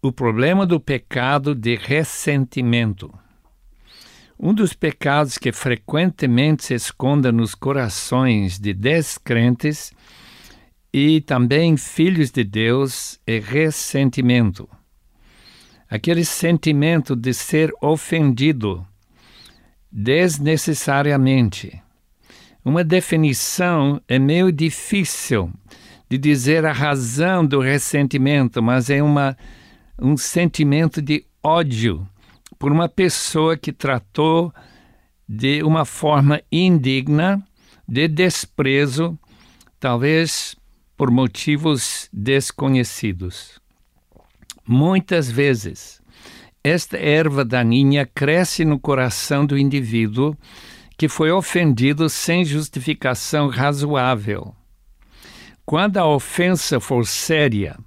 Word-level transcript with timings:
o 0.00 0.12
problema 0.12 0.64
do 0.64 0.78
pecado 0.78 1.54
de 1.54 1.74
ressentimento. 1.74 3.12
Um 4.38 4.54
dos 4.54 4.72
pecados 4.72 5.36
que 5.36 5.50
frequentemente 5.50 6.64
se 6.64 6.74
esconde 6.74 7.32
nos 7.32 7.54
corações 7.56 8.58
de 8.58 8.72
descrentes 8.72 9.92
e 10.92 11.20
também 11.20 11.76
filhos 11.76 12.30
de 12.30 12.44
Deus 12.44 13.18
é 13.26 13.40
ressentimento. 13.40 14.68
Aquele 15.90 16.24
sentimento 16.24 17.16
de 17.16 17.34
ser 17.34 17.72
ofendido 17.82 18.86
desnecessariamente. 19.90 21.82
Uma 22.64 22.84
definição 22.84 24.00
é 24.06 24.18
meio 24.18 24.52
difícil 24.52 25.50
de 26.08 26.16
dizer 26.16 26.64
a 26.64 26.72
razão 26.72 27.44
do 27.44 27.60
ressentimento, 27.60 28.62
mas 28.62 28.88
é 28.90 29.02
uma, 29.02 29.36
um 30.00 30.16
sentimento 30.16 31.02
de 31.02 31.24
ódio 31.42 32.08
por 32.58 32.70
uma 32.70 32.88
pessoa 32.88 33.56
que 33.56 33.72
tratou 33.72 34.52
de 35.28 35.62
uma 35.62 35.84
forma 35.84 36.40
indigna, 36.50 37.42
de 37.86 38.08
desprezo, 38.08 39.18
talvez 39.78 40.56
por 40.96 41.10
motivos 41.10 42.08
desconhecidos. 42.12 43.60
Muitas 44.66 45.30
vezes, 45.30 46.00
esta 46.62 46.96
erva 46.96 47.44
daninha 47.44 48.04
cresce 48.06 48.64
no 48.64 48.78
coração 48.78 49.46
do 49.46 49.56
indivíduo 49.56 50.36
que 50.96 51.08
foi 51.08 51.30
ofendido 51.30 52.08
sem 52.08 52.44
justificação 52.44 53.48
razoável. 53.48 54.54
Quando 55.64 55.98
a 55.98 56.06
ofensa 56.06 56.80
for 56.80 57.06
séria 57.06 57.78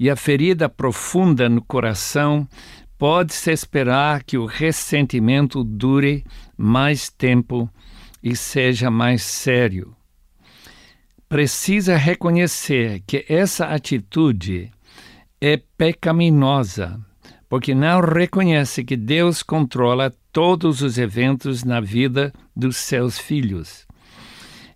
e 0.00 0.08
a 0.08 0.16
ferida 0.16 0.66
profunda 0.66 1.46
no 1.46 1.60
coração, 1.60 2.48
pode-se 2.96 3.52
esperar 3.52 4.24
que 4.24 4.38
o 4.38 4.46
ressentimento 4.46 5.62
dure 5.62 6.24
mais 6.56 7.10
tempo 7.10 7.68
e 8.22 8.34
seja 8.34 8.90
mais 8.90 9.22
sério. 9.22 9.94
Precisa 11.28 11.98
reconhecer 11.98 13.02
que 13.06 13.26
essa 13.28 13.66
atitude 13.66 14.70
é 15.38 15.60
pecaminosa, 15.76 16.98
porque 17.46 17.74
não 17.74 18.00
reconhece 18.00 18.82
que 18.82 18.96
Deus 18.96 19.42
controla 19.42 20.14
todos 20.32 20.80
os 20.80 20.96
eventos 20.96 21.62
na 21.62 21.78
vida 21.78 22.32
dos 22.56 22.78
seus 22.78 23.18
filhos. 23.18 23.86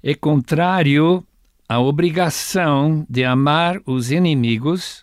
É 0.02 0.14
contrário 0.14 1.26
à 1.66 1.80
obrigação 1.80 3.06
de 3.08 3.24
amar 3.24 3.80
os 3.86 4.10
inimigos 4.10 5.02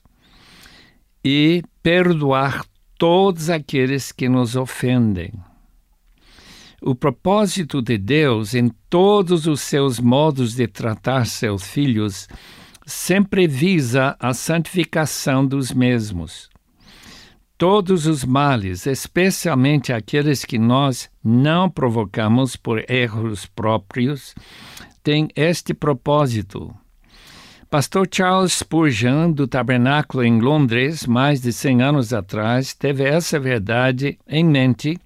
e 1.24 1.64
perdoar 1.84 2.66
todos 2.98 3.50
aqueles 3.50 4.12
que 4.12 4.30
nos 4.30 4.56
ofendem. 4.56 5.34
O 6.82 6.96
propósito 6.96 7.82
de 7.82 7.98
Deus 7.98 8.56
em 8.56 8.70
todos 8.90 9.46
os 9.46 9.62
seus 9.62 10.00
modos 10.00 10.56
de 10.56 10.68
tratar 10.68 11.26
seus 11.26 11.64
filhos 11.64 12.28
sempre 12.86 13.48
visa 13.48 14.16
a 14.20 14.34
santificação 14.34 15.46
dos 15.46 15.72
mesmos. 15.72 16.50
Todos 17.58 18.08
os 18.08 18.26
males, 18.26 18.88
especialmente 18.88 19.94
aqueles 19.94 20.44
que 20.44 20.58
nós 20.58 21.08
não 21.24 21.70
provocamos 21.70 22.56
por 22.56 22.84
erros 22.90 23.46
próprios, 23.46 24.34
têm 25.04 25.28
este 25.36 25.72
propósito 25.72 26.76
Pastor 27.72 28.06
Charles 28.12 28.52
Spurgeon, 28.52 29.32
do 29.32 29.48
Tabernáculo 29.48 30.26
em 30.26 30.42
Londres, 30.42 31.08
mais 31.08 31.40
de 31.40 31.54
100 31.54 31.82
anos 31.82 32.14
atrás, 32.14 32.74
teve 32.74 33.06
essa 33.06 33.40
verdade 33.40 34.20
em 34.28 34.44
mente 34.44 35.00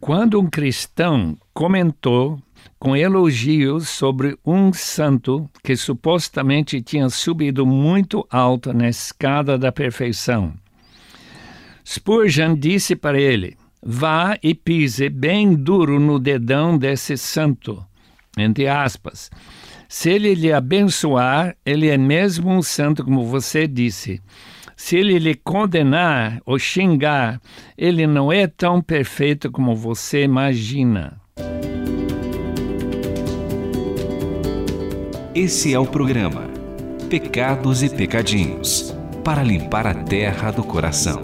quando 0.00 0.40
um 0.40 0.48
cristão 0.48 1.36
comentou 1.52 2.40
com 2.78 2.96
elogios 2.96 3.90
sobre 3.90 4.34
um 4.46 4.72
santo 4.72 5.46
que 5.62 5.76
supostamente 5.76 6.80
tinha 6.80 7.10
subido 7.10 7.66
muito 7.66 8.26
alto 8.30 8.72
na 8.72 8.88
escada 8.88 9.58
da 9.58 9.70
perfeição. 9.70 10.54
Spurgeon 11.86 12.54
disse 12.54 12.96
para 12.96 13.20
ele: 13.20 13.58
Vá 13.82 14.38
e 14.42 14.54
pise 14.54 15.10
bem 15.10 15.54
duro 15.54 16.00
no 16.00 16.18
dedão 16.18 16.78
desse 16.78 17.18
santo, 17.18 17.84
entre 18.38 18.66
aspas 18.66 19.30
se 19.88 20.10
ele 20.10 20.34
lhe 20.34 20.52
abençoar, 20.52 21.56
ele 21.64 21.88
é 21.88 21.96
mesmo 21.96 22.50
um 22.50 22.62
santo, 22.62 23.04
como 23.04 23.24
você 23.24 23.66
disse. 23.66 24.20
Se 24.76 24.96
ele 24.96 25.18
lhe 25.18 25.34
condenar 25.34 26.40
ou 26.44 26.58
xingar, 26.58 27.40
ele 27.78 28.06
não 28.06 28.32
é 28.32 28.46
tão 28.46 28.82
perfeito 28.82 29.50
como 29.50 29.74
você 29.74 30.24
imagina. 30.24 31.20
Esse 35.34 35.72
é 35.72 35.78
o 35.78 35.86
programa 35.86 36.50
Pecados 37.08 37.82
e 37.82 37.88
Pecadinhos 37.88 38.94
para 39.22 39.42
limpar 39.42 39.86
a 39.86 39.94
terra 39.94 40.50
do 40.50 40.64
coração. 40.64 41.22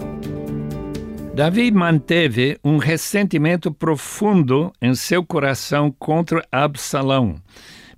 Davi 1.35 1.71
manteve 1.71 2.57
um 2.63 2.77
ressentimento 2.77 3.71
profundo 3.73 4.71
em 4.81 4.93
seu 4.93 5.23
coração 5.25 5.91
contra 5.91 6.45
Absalão 6.51 7.35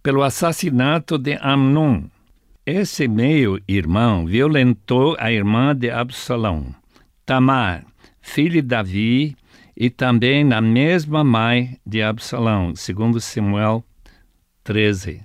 pelo 0.05 0.21
assassinato 0.21 1.17
de 1.17 1.35
Amnon. 1.41 2.03
Esse 2.63 3.07
meio-irmão 3.07 4.27
violentou 4.27 5.15
a 5.17 5.31
irmã 5.31 5.75
de 5.75 5.89
Absalão, 5.89 6.75
Tamar, 7.25 7.83
filha 8.21 8.61
de 8.61 8.67
Davi, 8.67 9.35
e 9.75 9.89
também 9.89 10.43
na 10.43 10.61
mesma 10.61 11.23
mãe 11.23 11.79
de 11.83 12.03
Absalão, 12.03 12.75
segundo 12.75 13.19
Samuel 13.19 13.83
13. 14.63 15.23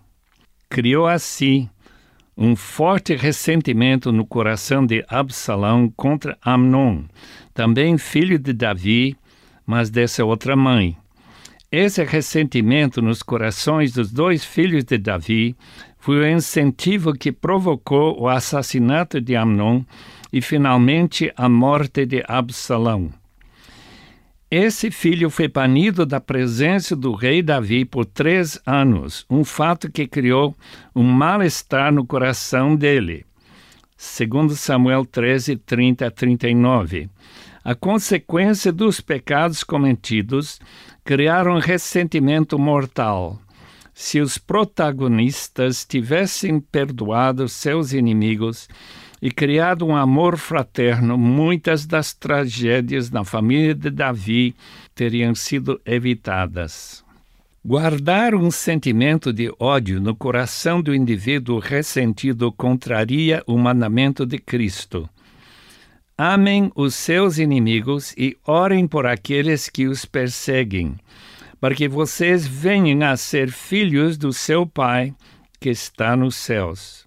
Criou 0.71 1.07
assim 1.07 1.69
um 2.35 2.57
forte 2.57 3.15
ressentimento 3.15 4.11
no 4.11 4.25
coração 4.25 4.87
de 4.87 5.05
Absalão 5.09 5.93
contra 5.95 6.39
Amnon, 6.43 7.03
também 7.53 7.99
filho 7.99 8.39
de 8.39 8.55
Davi, 8.55 9.15
mas 9.67 9.91
dessa 9.91 10.25
outra 10.25 10.57
mãe. 10.57 10.97
Esse 11.73 12.03
ressentimento 12.03 13.01
nos 13.01 13.23
corações 13.23 13.93
dos 13.93 14.11
dois 14.11 14.45
filhos 14.45 14.83
de 14.83 14.99
Davi 14.99 15.55
foi 15.99 16.19
o 16.19 16.29
incentivo 16.29 17.13
que 17.13 17.31
provocou 17.31 18.21
o 18.21 18.29
assassinato 18.29 19.21
de 19.21 19.37
Amnon 19.37 19.85
e 20.33 20.43
finalmente 20.43 21.33
a 21.37 21.49
morte 21.49 22.05
de 22.05 22.25
Absalão. 22.27 23.13
Esse 24.51 24.91
filho 24.91 25.31
foi 25.31 25.47
banido 25.47 26.05
da 26.05 26.21
presença 26.21 26.97
do 26.97 27.15
rei 27.15 27.41
Davi 27.41 27.85
por 27.85 28.05
três 28.05 28.61
anos, 28.67 29.25
um 29.31 29.45
fato 29.45 29.93
que 29.93 30.09
criou 30.09 30.57
um 30.93 31.05
mal-estar 31.05 31.93
no 31.93 32.05
coração 32.05 32.75
dele. 32.75 33.25
Segundo 33.97 34.57
Samuel 34.57 35.05
13, 35.05 35.55
30 35.55 36.05
a 36.05 36.11
39. 36.11 37.09
A 37.63 37.75
consequência 37.75 38.73
dos 38.73 39.01
pecados 39.03 39.63
cometidos 39.63 40.59
criaram 41.10 41.59
ressentimento 41.59 42.57
mortal. 42.57 43.36
Se 43.92 44.21
os 44.21 44.39
protagonistas 44.39 45.84
tivessem 45.84 46.60
perdoado 46.60 47.48
seus 47.48 47.92
inimigos 47.92 48.68
e 49.21 49.28
criado 49.28 49.84
um 49.84 49.97
amor 49.97 50.39
fraterno, 50.39 51.18
muitas 51.18 51.84
das 51.84 52.15
tragédias 52.15 53.10
na 53.10 53.24
família 53.24 53.74
de 53.74 53.91
Davi 53.91 54.54
teriam 54.95 55.34
sido 55.34 55.80
evitadas. 55.84 57.04
Guardar 57.65 58.33
um 58.33 58.48
sentimento 58.48 59.33
de 59.33 59.53
ódio 59.59 60.01
no 60.01 60.15
coração 60.15 60.80
do 60.80 60.95
indivíduo 60.95 61.59
ressentido 61.59 62.53
contraria 62.53 63.42
o 63.48 63.59
mandamento 63.59 64.24
de 64.24 64.39
Cristo. 64.39 65.10
Amem 66.22 66.71
os 66.77 66.95
seus 66.97 67.39
inimigos 67.39 68.13
e 68.15 68.37
orem 68.47 68.87
por 68.87 69.07
aqueles 69.07 69.71
que 69.71 69.87
os 69.87 70.05
perseguem, 70.05 70.95
para 71.59 71.75
que 71.75 71.89
vocês 71.89 72.47
venham 72.47 73.11
a 73.11 73.17
ser 73.17 73.51
filhos 73.51 74.19
do 74.19 74.31
seu 74.31 74.67
Pai 74.67 75.15
que 75.59 75.71
está 75.71 76.15
nos 76.15 76.37
céus. 76.37 77.07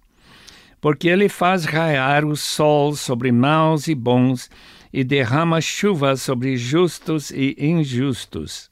Porque 0.80 1.06
ele 1.06 1.28
faz 1.28 1.64
raiar 1.64 2.24
o 2.24 2.34
sol 2.34 2.96
sobre 2.96 3.30
maus 3.30 3.86
e 3.86 3.94
bons 3.94 4.50
e 4.92 5.04
derrama 5.04 5.60
chuva 5.60 6.16
sobre 6.16 6.56
justos 6.56 7.30
e 7.30 7.54
injustos. 7.56 8.68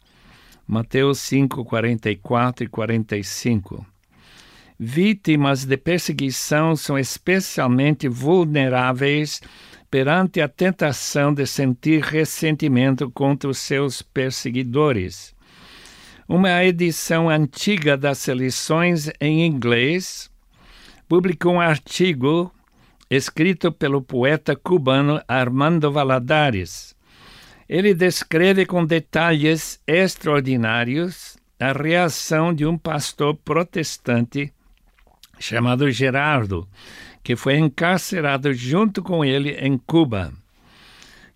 Mateus 0.67 1.21
5, 1.21 1.65
44 1.65 2.65
e 2.65 2.69
45. 2.69 3.87
Vítimas 4.77 5.65
de 5.65 5.77
perseguição 5.77 6.75
são 6.75 6.99
especialmente 6.99 8.09
vulneráveis 8.09 9.41
perante 9.93 10.41
a 10.41 10.49
tentação 10.49 11.35
de 11.35 11.47
sentir 11.47 12.01
ressentimento 12.01 13.11
contra 13.11 13.51
os 13.51 13.59
seus 13.59 14.01
perseguidores. 14.01 15.35
Uma 16.27 16.65
edição 16.65 17.29
antiga 17.29 17.95
das 17.95 18.27
lições 18.27 19.11
em 19.21 19.45
inglês 19.45 20.31
publicou 21.07 21.53
um 21.53 21.61
artigo 21.61 22.51
escrito 23.11 23.71
pelo 23.71 24.01
poeta 24.01 24.57
cubano 24.57 25.21
Armando 25.29 25.93
Valadares. 25.93 26.97
Ele 27.69 27.93
descreve 27.93 28.65
com 28.65 28.87
detalhes 28.87 29.79
extraordinários 29.87 31.37
a 31.61 31.71
reação 31.71 32.55
de 32.55 32.65
um 32.65 32.79
pastor 32.79 33.35
protestante 33.45 34.51
chamado 35.39 35.91
Gerardo, 35.91 36.67
que 37.23 37.37
foi 37.37 37.57
encarcerado 37.59 38.53
junto 38.53 39.03
com 39.03 39.25
ele 39.25 39.51
em 39.53 39.79
Cuba. 39.79 40.33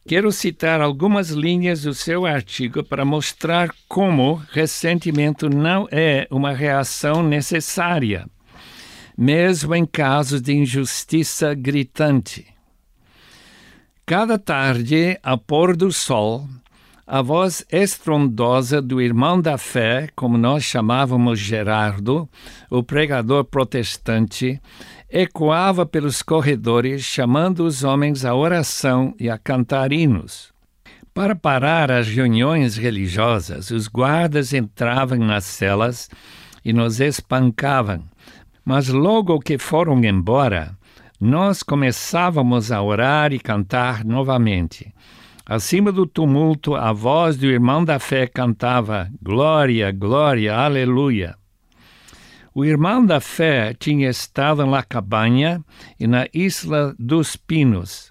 Quero 0.06 0.30
citar 0.30 0.80
algumas 0.80 1.30
linhas 1.30 1.82
do 1.82 1.92
seu 1.92 2.26
artigo 2.26 2.84
para 2.84 3.04
mostrar 3.04 3.74
como 3.88 4.42
ressentimento 4.52 5.48
não 5.48 5.88
é 5.90 6.26
uma 6.30 6.52
reação 6.52 7.22
necessária 7.22 8.26
mesmo 9.16 9.74
em 9.74 9.86
casos 9.86 10.42
de 10.42 10.52
injustiça 10.52 11.54
gritante. 11.54 12.46
Cada 14.04 14.38
tarde, 14.38 15.18
ao 15.22 15.38
pôr 15.38 15.74
do 15.74 15.90
sol, 15.90 16.46
a 17.06 17.22
voz 17.22 17.64
estrondosa 17.70 18.82
do 18.82 19.00
irmão 19.00 19.40
da 19.40 19.56
fé, 19.56 20.08
como 20.16 20.36
nós 20.36 20.64
chamávamos 20.64 21.38
Gerardo, 21.38 22.28
o 22.68 22.82
pregador 22.82 23.44
protestante, 23.44 24.60
ecoava 25.08 25.86
pelos 25.86 26.20
corredores, 26.20 27.02
chamando 27.02 27.60
os 27.64 27.84
homens 27.84 28.24
à 28.24 28.34
oração 28.34 29.14
e 29.20 29.30
a 29.30 29.38
cantar 29.38 29.92
hinos. 29.92 30.52
Para 31.14 31.36
parar 31.36 31.92
as 31.92 32.08
reuniões 32.08 32.76
religiosas, 32.76 33.70
os 33.70 33.86
guardas 33.86 34.52
entravam 34.52 35.18
nas 35.18 35.44
celas 35.44 36.10
e 36.64 36.72
nos 36.72 36.98
espancavam, 36.98 38.02
mas 38.64 38.88
logo 38.88 39.38
que 39.38 39.58
foram 39.58 40.02
embora, 40.02 40.76
nós 41.20 41.62
começávamos 41.62 42.72
a 42.72 42.82
orar 42.82 43.32
e 43.32 43.38
cantar 43.38 44.04
novamente. 44.04 44.92
Acima 45.48 45.92
do 45.92 46.08
tumulto, 46.08 46.74
a 46.74 46.92
voz 46.92 47.36
do 47.36 47.46
irmão 47.46 47.84
da 47.84 48.00
fé 48.00 48.26
cantava: 48.26 49.08
Glória, 49.22 49.92
glória, 49.92 50.52
aleluia. 50.56 51.36
O 52.52 52.64
irmão 52.64 53.06
da 53.06 53.20
fé 53.20 53.72
tinha 53.72 54.10
estado 54.10 54.66
na 54.66 54.82
cabanha 54.82 55.62
e 56.00 56.06
na 56.08 56.26
Isla 56.34 56.96
dos 56.98 57.36
Pinos. 57.36 58.10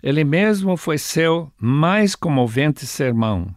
Ele 0.00 0.22
mesmo 0.22 0.76
foi 0.76 0.96
seu 0.96 1.50
mais 1.60 2.14
comovente 2.14 2.86
sermão. 2.86 3.52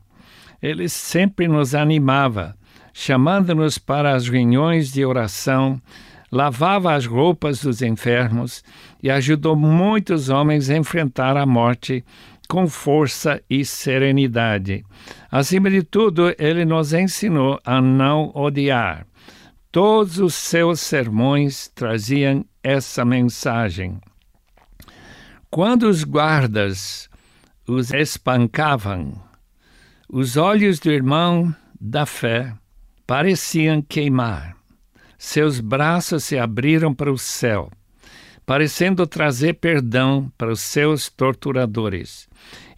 Ele 0.59 0.89
sempre 0.89 1.47
nos 1.47 1.75
animava, 1.75 2.55
chamando-nos 2.91 3.77
para 3.77 4.15
as 4.15 4.27
reuniões 4.27 4.91
de 4.91 5.05
oração 5.05 5.79
lavava 6.31 6.93
as 6.93 7.05
roupas 7.05 7.61
dos 7.61 7.81
enfermos 7.81 8.63
e 9.01 9.09
ajudou 9.09 9.55
muitos 9.55 10.29
homens 10.29 10.69
a 10.69 10.77
enfrentar 10.77 11.35
a 11.35 11.45
morte 11.45 12.03
com 12.49 12.67
força 12.67 13.41
e 13.47 13.63
serenidade. 13.63 14.83
Acima 15.31 15.69
de 15.69 15.83
tudo, 15.83 16.35
ele 16.39 16.65
nos 16.65 16.93
ensinou 16.93 17.59
a 17.63 17.79
não 17.79 18.31
odiar. 18.33 19.05
Todos 19.71 20.17
os 20.17 20.33
seus 20.33 20.81
sermões 20.81 21.67
traziam 21.67 22.43
essa 22.63 23.05
mensagem. 23.05 24.01
Quando 25.51 25.83
os 25.83 26.03
guardas 26.03 27.07
os 27.67 27.93
espancavam, 27.93 29.13
os 30.11 30.35
olhos 30.35 30.79
do 30.79 30.91
irmão 30.91 31.55
da 31.79 32.07
fé 32.07 32.51
pareciam 33.05 33.79
queimar. 33.79 34.57
Seus 35.19 35.59
braços 35.59 36.23
se 36.23 36.39
abriram 36.39 36.95
para 36.95 37.11
o 37.11 37.17
céu, 37.17 37.69
parecendo 38.49 39.05
trazer 39.05 39.53
perdão 39.53 40.31
para 40.35 40.51
os 40.51 40.61
seus 40.61 41.07
torturadores. 41.07 42.27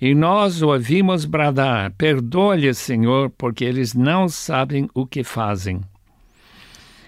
E 0.01 0.13
nós 0.13 0.61
o 0.61 0.67
ouvimos 0.67 1.23
bradar: 1.23 1.93
Perdoa-lhes, 1.97 2.77
Senhor, 2.77 3.29
porque 3.29 3.63
eles 3.63 3.93
não 3.93 4.27
sabem 4.27 4.89
o 4.93 5.07
que 5.07 5.23
fazem. 5.23 5.79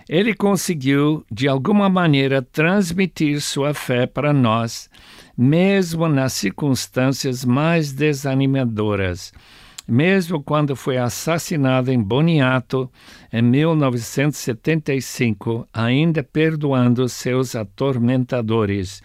Ele 0.08 0.34
conseguiu, 0.34 1.26
de 1.30 1.46
alguma 1.46 1.90
maneira, 1.90 2.42
transmitir 2.42 3.42
sua 3.42 3.74
fé 3.74 4.08
para 4.08 4.32
nós, 4.32 4.90
mesmo 5.38 6.08
nas 6.08 6.32
circunstâncias 6.32 7.44
mais 7.44 7.92
desanimadoras 7.92 9.34
mesmo 9.88 10.42
quando 10.42 10.76
foi 10.76 10.98
assassinado 10.98 11.92
em 11.92 12.02
Boniato 12.02 12.92
em 13.32 13.42
1975, 13.42 15.68
ainda 15.74 16.24
perdoando 16.24 17.08
seus 17.10 17.56
atormentadores, 17.56 19.02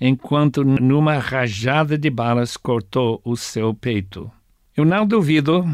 enquanto 0.00 0.64
numa 0.64 1.18
rajada 1.18 1.98
de 1.98 2.10
balas 2.10 2.56
cortou 2.56 3.20
o 3.24 3.36
seu 3.36 3.74
peito. 3.74 4.30
Eu 4.76 4.84
não 4.84 5.06
duvido 5.06 5.64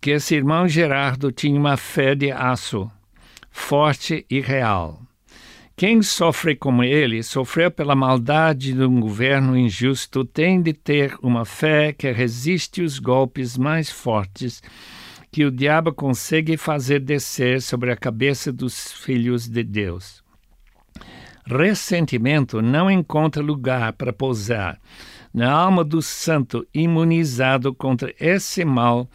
que 0.00 0.10
esse 0.10 0.34
irmão 0.34 0.66
Gerardo 0.68 1.32
tinha 1.32 1.58
uma 1.58 1.76
fé 1.76 2.14
de 2.14 2.30
aço, 2.30 2.90
forte 3.50 4.26
e 4.28 4.40
real. 4.40 5.00
Quem 5.82 6.00
sofre 6.00 6.54
como 6.54 6.84
ele, 6.84 7.24
sofreu 7.24 7.68
pela 7.68 7.96
maldade 7.96 8.72
de 8.72 8.84
um 8.84 9.00
governo 9.00 9.58
injusto, 9.58 10.24
tem 10.24 10.62
de 10.62 10.72
ter 10.72 11.16
uma 11.20 11.44
fé 11.44 11.92
que 11.92 12.08
resiste 12.12 12.82
os 12.82 13.00
golpes 13.00 13.58
mais 13.58 13.90
fortes 13.90 14.62
que 15.32 15.44
o 15.44 15.50
diabo 15.50 15.92
consegue 15.92 16.56
fazer 16.56 17.00
descer 17.00 17.60
sobre 17.60 17.90
a 17.90 17.96
cabeça 17.96 18.52
dos 18.52 18.92
filhos 18.92 19.48
de 19.48 19.64
Deus. 19.64 20.22
Ressentimento 21.44 22.62
não 22.62 22.88
encontra 22.88 23.42
lugar 23.42 23.92
para 23.94 24.12
pousar 24.12 24.78
na 25.34 25.50
alma 25.50 25.82
do 25.82 26.00
santo 26.00 26.64
imunizado 26.72 27.74
contra 27.74 28.14
esse 28.20 28.64
mal 28.64 29.10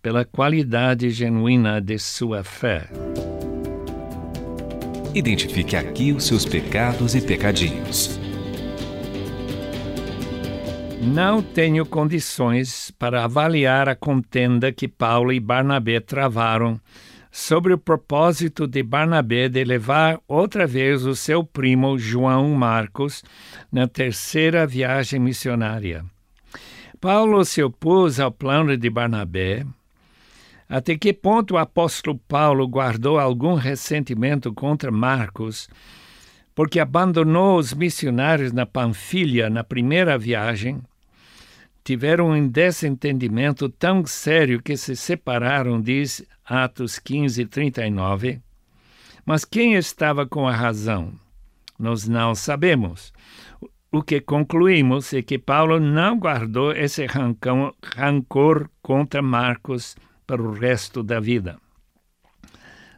pela 0.00 0.24
qualidade 0.24 1.10
genuína 1.10 1.78
de 1.78 1.98
sua 1.98 2.42
fé. 2.42 2.88
Identifique 5.12 5.74
aqui 5.74 6.12
os 6.12 6.24
seus 6.24 6.44
pecados 6.44 7.16
e 7.16 7.20
pecadinhos. 7.20 8.20
Não 11.02 11.42
tenho 11.42 11.84
condições 11.84 12.92
para 12.96 13.24
avaliar 13.24 13.88
a 13.88 13.96
contenda 13.96 14.70
que 14.70 14.86
Paulo 14.86 15.32
e 15.32 15.40
Barnabé 15.40 15.98
travaram 15.98 16.80
sobre 17.28 17.72
o 17.72 17.78
propósito 17.78 18.68
de 18.68 18.84
Barnabé 18.84 19.48
de 19.48 19.64
levar 19.64 20.20
outra 20.28 20.64
vez 20.64 21.04
o 21.04 21.16
seu 21.16 21.42
primo 21.42 21.98
João 21.98 22.48
Marcos 22.50 23.24
na 23.72 23.88
terceira 23.88 24.64
viagem 24.64 25.18
missionária. 25.18 26.04
Paulo 27.00 27.44
se 27.44 27.60
opôs 27.60 28.20
ao 28.20 28.30
plano 28.30 28.76
de 28.76 28.88
Barnabé, 28.88 29.64
até 30.70 30.96
que 30.96 31.12
ponto 31.12 31.54
o 31.54 31.58
apóstolo 31.58 32.16
Paulo 32.28 32.68
guardou 32.68 33.18
algum 33.18 33.54
ressentimento 33.54 34.54
contra 34.54 34.92
Marcos, 34.92 35.68
porque 36.54 36.78
abandonou 36.78 37.58
os 37.58 37.74
missionários 37.74 38.52
na 38.52 38.64
Panfilha 38.64 39.50
na 39.50 39.64
primeira 39.64 40.16
viagem? 40.16 40.80
Tiveram 41.82 42.30
um 42.30 42.46
desentendimento 42.46 43.68
tão 43.68 44.06
sério 44.06 44.62
que 44.62 44.76
se 44.76 44.94
separaram, 44.94 45.80
diz 45.80 46.24
Atos 46.44 47.00
15, 47.00 47.46
39. 47.46 48.40
Mas 49.26 49.44
quem 49.44 49.74
estava 49.74 50.24
com 50.24 50.46
a 50.46 50.54
razão? 50.54 51.12
Nós 51.76 52.06
não 52.06 52.32
sabemos. 52.32 53.12
O 53.90 54.04
que 54.04 54.20
concluímos 54.20 55.12
é 55.14 55.20
que 55.20 55.36
Paulo 55.36 55.80
não 55.80 56.16
guardou 56.16 56.70
esse 56.70 57.06
rancor 57.06 58.70
contra 58.80 59.20
Marcos 59.20 59.96
para 60.30 60.42
o 60.42 60.52
resto 60.52 61.02
da 61.02 61.18
vida. 61.18 61.58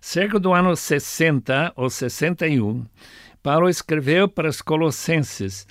Cerca 0.02 0.38
do 0.38 0.52
ano 0.52 0.76
60 0.76 1.72
ou 1.74 1.88
61, 1.88 2.84
Paulo 3.42 3.70
escreveu 3.70 4.28
para 4.28 4.50
os 4.50 4.60
Colossenses: 4.60 5.66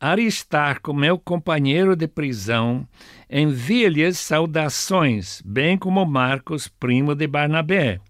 Aristarco, 0.00 0.94
meu 0.94 1.18
companheiro 1.18 1.94
de 1.94 2.08
prisão, 2.08 2.88
envia-lhes 3.28 4.18
saudações, 4.18 5.42
bem 5.44 5.76
como 5.76 6.06
Marcos, 6.06 6.68
primo 6.68 7.14
de 7.14 7.26
Barnabé. 7.26 8.00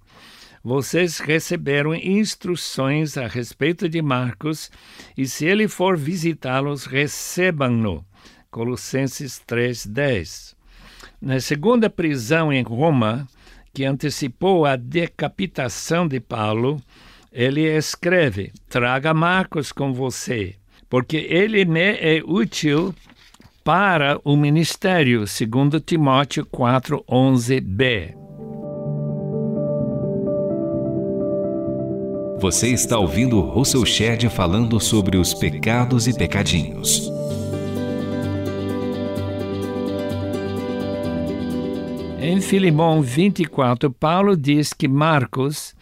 Vocês 0.62 1.18
receberam 1.18 1.96
instruções 1.96 3.18
a 3.18 3.26
respeito 3.26 3.88
de 3.88 4.00
Marcos, 4.00 4.70
e 5.16 5.26
se 5.26 5.46
ele 5.46 5.66
for 5.66 5.96
visitá-los, 5.96 6.86
recebam-no 6.86 8.06
Colossenses 8.52 9.42
3:10. 9.44 10.54
Na 11.24 11.40
segunda 11.40 11.88
prisão 11.88 12.52
em 12.52 12.62
Roma, 12.62 13.26
que 13.72 13.82
antecipou 13.82 14.66
a 14.66 14.76
decapitação 14.76 16.06
de 16.06 16.20
Paulo, 16.20 16.78
ele 17.32 17.62
escreve: 17.62 18.52
Traga 18.68 19.14
Marcos 19.14 19.72
com 19.72 19.90
você, 19.90 20.54
porque 20.86 21.16
ele 21.16 21.64
me 21.64 21.80
é 21.80 22.22
útil 22.22 22.94
para 23.64 24.20
o 24.22 24.36
ministério, 24.36 25.26
segundo 25.26 25.80
Timóteo 25.80 26.44
4:11b. 26.44 28.14
Você 32.38 32.68
está 32.68 32.98
ouvindo 32.98 33.40
Russell 33.40 33.86
Shedd 33.86 34.28
falando 34.28 34.78
sobre 34.78 35.16
os 35.16 35.32
pecados 35.32 36.06
e 36.06 36.12
pecadinhos. 36.12 37.10
Em 42.26 42.40
Filimão 42.40 43.02
24, 43.02 43.90
Paulo 43.90 44.34
diz 44.34 44.72
que 44.72 44.88
Marcos, 44.88 45.74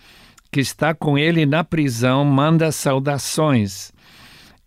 que 0.50 0.58
está 0.58 0.92
com 0.92 1.16
ele 1.16 1.46
na 1.46 1.62
prisão, 1.62 2.25
manda 2.25 2.72
saudações. 2.72 3.92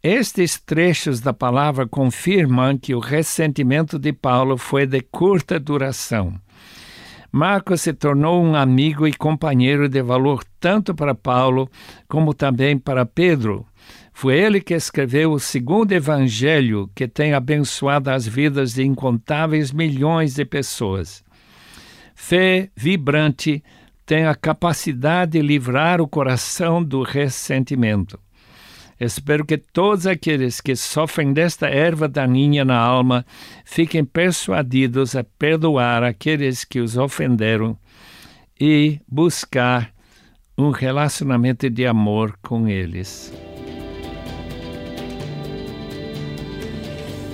Estes 0.02 0.58
trechos 0.58 1.20
da 1.20 1.34
palavra 1.34 1.86
confirmam 1.86 2.78
que 2.78 2.96
o 2.96 3.00
ressentimento 3.00 4.00
de 4.00 4.14
Paulo 4.14 4.58
foi 4.58 4.88
de 4.88 5.02
curta 5.02 5.60
duração. 5.60 6.40
Marcos 7.30 7.82
se 7.82 7.92
tornou 7.92 8.42
um 8.42 8.56
amigo 8.56 9.06
e 9.06 9.12
companheiro 9.12 9.90
de 9.90 10.02
valor 10.02 10.46
tanto 10.62 10.96
para 10.96 11.14
Paulo 11.14 11.70
como 12.08 12.34
também 12.34 12.78
para 12.78 13.06
Pedro. 13.06 13.66
Foi 14.14 14.40
ele 14.40 14.62
que 14.62 14.74
escreveu 14.74 15.34
o 15.34 15.40
segundo 15.42 15.92
evangelho 15.92 16.90
que 16.96 17.06
tem 17.06 17.34
abençoado 17.34 18.10
as 18.10 18.26
vidas 18.26 18.76
de 18.76 18.86
incontáveis 18.86 19.74
milhões 19.74 20.36
de 20.36 20.46
pessoas. 20.46 21.25
Fé 22.16 22.70
vibrante 22.76 23.62
tem 24.06 24.26
a 24.26 24.34
capacidade 24.34 25.34
de 25.34 25.42
livrar 25.42 26.00
o 26.00 26.08
coração 26.08 26.82
do 26.82 27.04
ressentimento. 27.04 28.18
Espero 29.00 29.46
que 29.46 29.58
todos 29.58 30.08
aqueles 30.08 30.62
que 30.62 30.74
sofrem 30.76 31.34
desta 31.34 31.68
erva 31.68 32.08
daninha 32.08 32.64
na 32.64 32.78
alma 32.78 33.26
fiquem 33.66 34.06
persuadidos 34.06 35.16
a 35.16 35.24
perdoar 35.24 36.02
aqueles 36.02 36.64
que 36.64 36.80
os 36.80 36.96
ofenderam 36.96 37.78
e 38.60 39.02
buscar 39.06 39.94
um 40.58 40.70
relacionamento 40.70 41.70
de 41.70 41.86
amor 41.86 42.40
com 42.42 42.70
eles. 42.70 43.34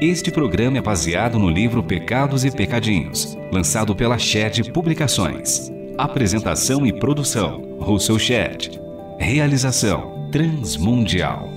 Este 0.00 0.30
programa 0.30 0.78
é 0.78 0.80
baseado 0.80 1.38
no 1.38 1.50
livro 1.50 1.82
Pecados 1.82 2.46
e 2.46 2.50
Pecadinhos, 2.50 3.36
lançado 3.52 3.94
pela 3.94 4.16
Shed 4.18 4.72
Publicações. 4.72 5.70
Apresentação 5.98 6.86
e 6.86 6.92
produção: 6.92 7.76
Russell 7.78 8.18
Shed. 8.18 8.80
Realização: 9.18 10.30
Transmundial. 10.32 11.49